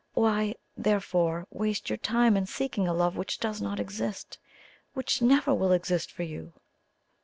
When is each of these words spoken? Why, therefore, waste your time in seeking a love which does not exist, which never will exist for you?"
Why, 0.15 0.55
therefore, 0.75 1.45
waste 1.51 1.91
your 1.91 1.97
time 1.97 2.35
in 2.35 2.47
seeking 2.47 2.87
a 2.87 2.93
love 2.95 3.15
which 3.15 3.39
does 3.39 3.61
not 3.61 3.79
exist, 3.79 4.39
which 4.95 5.21
never 5.21 5.53
will 5.53 5.73
exist 5.73 6.11
for 6.11 6.23
you?" 6.23 6.53